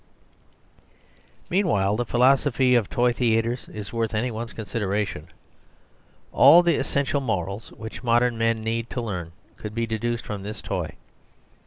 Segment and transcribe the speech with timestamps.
[1.51, 5.27] Meanwhile the philosophy of toy theatres is worth any one's consideration.
[6.31, 10.59] All the essential morals which modern men need to learn could be deduced from this
[10.59, 10.95] toy.